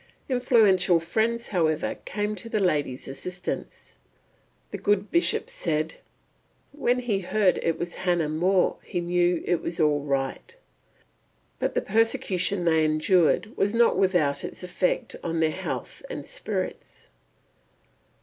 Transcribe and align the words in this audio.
Influential 0.29 0.99
friends, 0.99 1.49
however, 1.49 1.93
came 2.05 2.33
to 2.35 2.49
the 2.49 2.57
ladies' 2.63 3.07
assistance. 3.07 3.93
The 4.71 4.79
good 4.79 5.11
Bishop 5.11 5.47
said, 5.47 5.97
"When 6.71 6.97
he 7.01 7.19
heard 7.19 7.59
it 7.61 7.77
was 7.77 7.89
Miss 7.89 7.95
Hannah 7.97 8.27
More 8.27 8.77
he 8.81 8.99
knew 8.99 9.43
it 9.45 9.61
was 9.61 9.79
all 9.79 10.01
right." 10.01 10.55
But 11.59 11.75
the 11.75 11.83
persecution 11.83 12.65
they 12.65 12.83
endured 12.83 13.55
was 13.55 13.75
not 13.75 13.95
without 13.95 14.43
its 14.43 14.63
effect 14.63 15.15
on 15.23 15.39
their 15.39 15.51
health 15.51 16.01
and 16.09 16.25
spirits. 16.25 17.09